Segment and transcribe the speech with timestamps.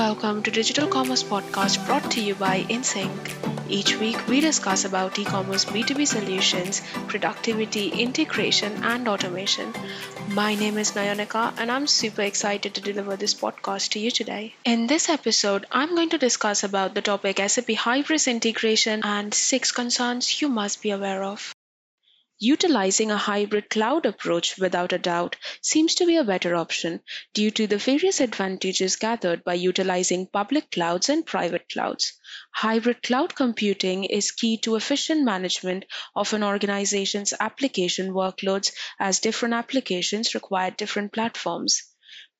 [0.00, 3.68] welcome to Digital Commerce Podcast brought to you by InSync.
[3.68, 9.74] Each week, we discuss about e-commerce B2B solutions, productivity, integration, and automation.
[10.28, 14.54] My name is Nayonika, and I'm super excited to deliver this podcast to you today.
[14.64, 19.70] In this episode, I'm going to discuss about the topic SAP Hybris integration and six
[19.70, 21.54] concerns you must be aware of.
[22.42, 27.02] Utilizing a hybrid cloud approach without a doubt seems to be a better option
[27.34, 32.14] due to the various advantages gathered by utilizing public clouds and private clouds.
[32.54, 35.84] Hybrid cloud computing is key to efficient management
[36.16, 41.89] of an organization's application workloads as different applications require different platforms.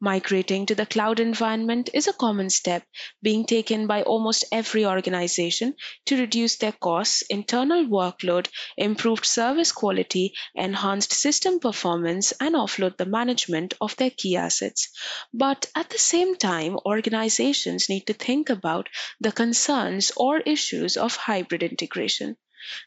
[0.00, 2.84] Migrating to the cloud environment is a common step
[3.20, 5.74] being taken by almost every organization
[6.06, 13.06] to reduce their costs, internal workload, improved service quality, enhanced system performance, and offload the
[13.06, 14.88] management of their key assets.
[15.34, 18.88] But at the same time, organizations need to think about
[19.20, 22.36] the concerns or issues of hybrid integration.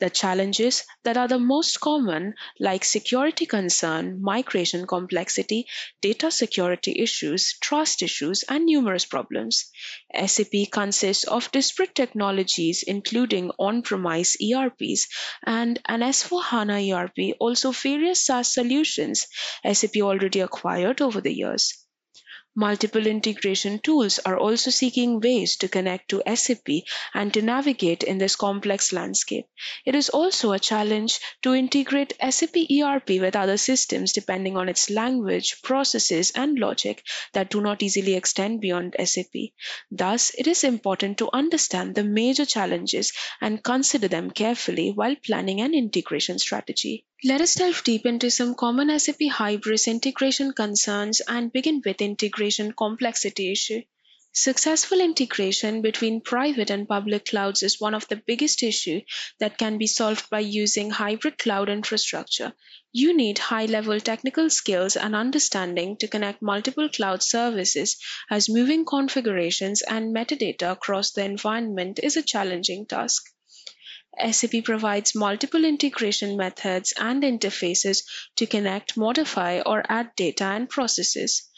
[0.00, 5.66] The challenges that are the most common, like security concern, migration complexity,
[6.00, 9.70] data security issues, trust issues, and numerous problems.
[10.26, 15.08] SAP consists of disparate technologies, including on premise ERPs
[15.44, 19.26] and an S4 HANA ERP, also various SaaS solutions
[19.64, 21.83] SAP already acquired over the years.
[22.56, 26.68] Multiple integration tools are also seeking ways to connect to SAP
[27.12, 29.46] and to navigate in this complex landscape.
[29.84, 34.88] It is also a challenge to integrate SAP ERP with other systems depending on its
[34.88, 39.50] language, processes, and logic that do not easily extend beyond SAP.
[39.90, 45.60] Thus, it is important to understand the major challenges and consider them carefully while planning
[45.60, 47.04] an integration strategy.
[47.26, 52.72] Let us delve deep into some common SAP Hybris integration concerns and begin with integration
[52.72, 53.80] complexity issue.
[54.32, 59.00] Successful integration between private and public clouds is one of the biggest issue
[59.40, 62.52] that can be solved by using hybrid cloud infrastructure.
[62.92, 67.96] You need high level technical skills and understanding to connect multiple cloud services
[68.30, 73.33] as moving configurations and metadata across the environment is a challenging task.
[74.30, 78.04] SAP provides multiple integration methods and interfaces
[78.36, 81.48] to connect, modify, or add data and processes.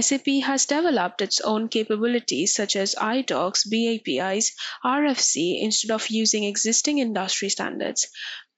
[0.00, 4.52] SAP has developed its own capabilities such as iDocs, BAPIs,
[4.84, 8.06] RFC instead of using existing industry standards.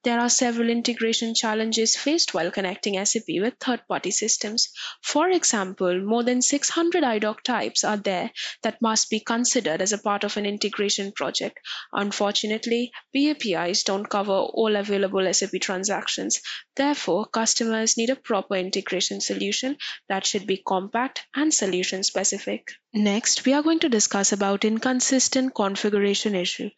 [0.03, 4.69] There are several integration challenges faced while connecting SAP with third party systems.
[5.03, 8.31] For example, more than 600 IDOC types are there
[8.63, 11.59] that must be considered as a part of an integration project.
[11.91, 16.39] Unfortunately, BAPIs don't cover all available SAP transactions.
[16.77, 19.75] Therefore, customers need a proper integration solution
[20.07, 22.71] that should be compact and solution specific.
[22.93, 26.71] Next, we are going to discuss about inconsistent configuration issue.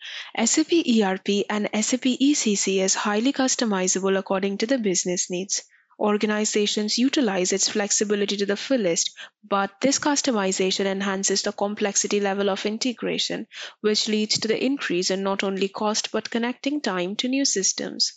[0.43, 5.63] SAP ERP and SAP ECC is highly customizable according to the business needs.
[5.99, 9.11] Organizations utilize its flexibility to the fullest,
[9.43, 13.47] but this customization enhances the complexity level of integration,
[13.81, 18.13] which leads to the increase in not only cost but connecting time to new systems.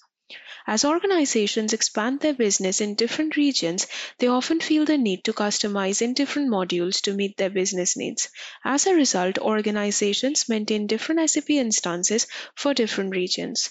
[0.66, 3.88] As organizations expand their business in different regions,
[4.19, 8.28] they often feel the need to customize in different modules to meet their business needs.
[8.65, 13.71] As a result, organizations maintain different SAP instances for different regions.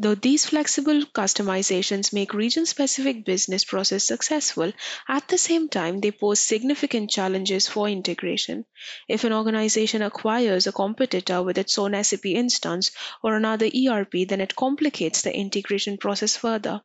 [0.00, 4.72] Though these flexible customizations make region specific business process successful,
[5.06, 8.64] at the same time they pose significant challenges for integration.
[9.08, 14.40] If an organization acquires a competitor with its own SAP instance or another ERP, then
[14.40, 16.80] it complicates the integration process further.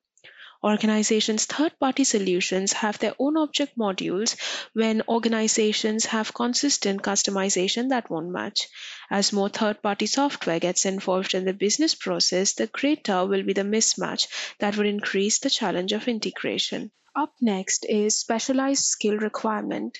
[0.66, 4.36] Organizations' third party solutions have their own object modules
[4.74, 8.68] when organizations have consistent customization that won't match.
[9.12, 13.54] As more third party software gets involved in the business process, the greater will be
[13.54, 14.28] the mismatch
[14.58, 16.92] that would increase the challenge of integration.
[17.18, 20.00] Up next is specialized skill requirement.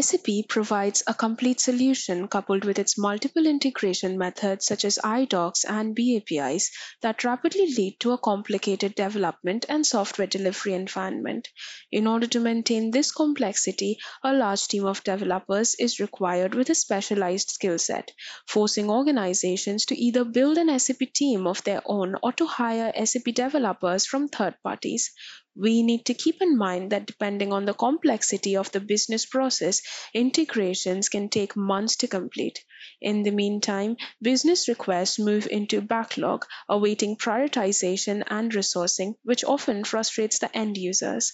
[0.00, 5.96] SAP provides a complete solution coupled with its multiple integration methods such as iDocs and
[5.96, 6.70] BAPIs
[7.00, 11.48] that rapidly lead to a complicated development and software delivery environment.
[11.90, 16.76] In order to maintain this complexity, a large team of developers is required with a
[16.76, 18.12] specialized skill set,
[18.46, 23.34] forcing organizations to either build an SAP team of their own or to hire SAP
[23.34, 25.10] developers from third parties.
[25.56, 29.80] We need to keep in mind that depending on the complexity of the business process,
[30.12, 32.64] integrations can take months to complete.
[33.00, 40.38] In the meantime, business requests move into backlog, awaiting prioritization and resourcing, which often frustrates
[40.38, 41.32] the end users.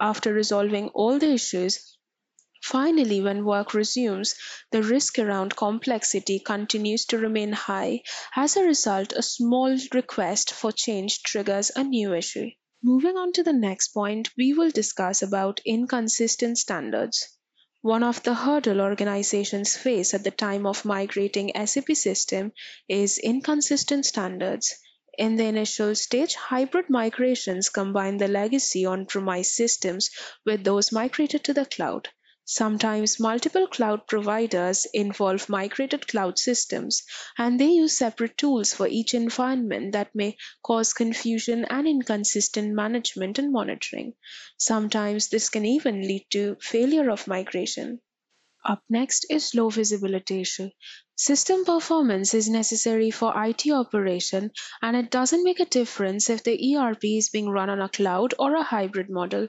[0.00, 1.96] After resolving all the issues,
[2.62, 4.34] Finally, when work resumes,
[4.70, 8.02] the risk around complexity continues to remain high.
[8.36, 12.50] As a result, a small request for change triggers a new issue.
[12.82, 17.26] Moving on to the next point, we will discuss about inconsistent standards.
[17.82, 22.52] One of the hurdle organizations face at the time of migrating SAP system
[22.88, 24.74] is inconsistent standards.
[25.18, 30.10] In the initial stage, hybrid migrations combine the legacy on-premise systems
[30.44, 32.08] with those migrated to the cloud.
[32.46, 37.02] Sometimes multiple cloud providers involve migrated cloud systems,
[37.36, 43.38] and they use separate tools for each environment that may cause confusion and inconsistent management
[43.38, 44.14] and monitoring.
[44.56, 48.00] Sometimes this can even lead to failure of migration.
[48.64, 50.70] Up next is low visibility issue.
[51.18, 54.50] System performance is necessary for IT operation
[54.82, 58.34] and it doesn't make a difference if the ERP is being run on a cloud
[58.38, 59.48] or a hybrid model.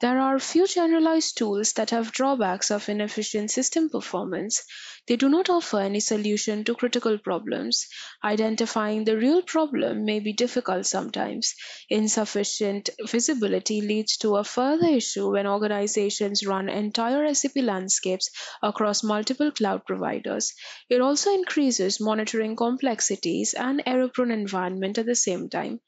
[0.00, 4.62] There are few generalized tools that have drawbacks of inefficient system performance.
[5.08, 7.88] They do not offer any solution to critical problems.
[8.22, 11.54] Identifying the real problem may be difficult sometimes.
[11.88, 18.30] Insufficient visibility leads to a further issue when organizations run entire SAP landscapes
[18.62, 20.52] across multiple cloud providers.
[20.90, 25.80] It also increases monitoring complexities and error-prone environment at the same time.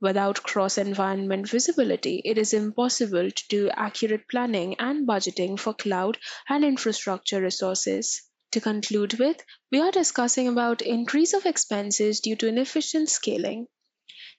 [0.00, 6.18] Without cross-environment visibility, it is impossible to do accurate planning and budgeting for cloud
[6.48, 8.20] and infrastructure resources.
[8.50, 9.40] To conclude with,
[9.70, 13.68] we are discussing about increase of expenses due to inefficient scaling.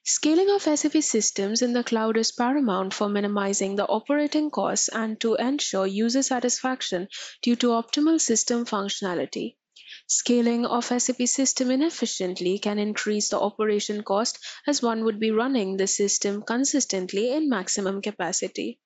[0.04, 5.18] Scaling of SAP systems in the cloud is paramount for minimizing the operating costs and
[5.22, 7.08] to ensure user satisfaction
[7.40, 9.56] due to optimal system functionality.
[10.06, 15.76] Scaling of SAP system inefficiently can increase the operation cost as one would be running
[15.76, 18.78] the system consistently in maximum capacity.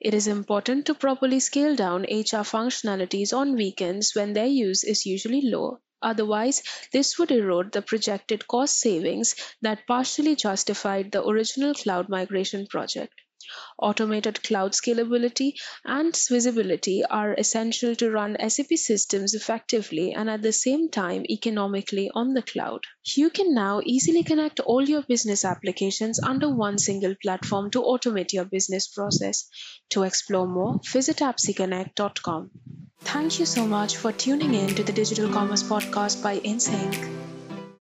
[0.00, 5.04] It is important to properly scale down HR functionalities on weekends when their use is
[5.04, 5.80] usually low.
[6.00, 6.62] Otherwise,
[6.92, 13.12] this would erode the projected cost savings that partially justified the original cloud migration project.
[13.78, 15.54] Automated cloud scalability
[15.84, 22.10] and visibility are essential to run SAP systems effectively and at the same time economically
[22.14, 22.80] on the cloud.
[23.04, 28.32] You can now easily connect all your business applications under one single platform to automate
[28.32, 29.48] your business process.
[29.90, 32.50] To explore more, visit appseconnect.com.
[33.00, 37.27] Thank you so much for tuning in to the Digital Commerce Podcast by InSync.